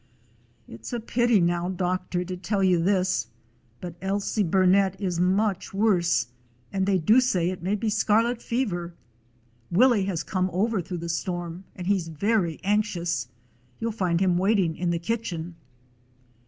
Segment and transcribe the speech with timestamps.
[0.67, 3.27] "It 's a pity now, doctor, to tell you this,
[3.79, 6.29] but Ailsie Burnet is much worse,
[6.73, 8.95] and they do say it may be scarlet fever.
[9.69, 13.27] Willie has come over through the storm, and he 's very anx ious.
[13.79, 15.53] You 11 find him waiting in the kitchen."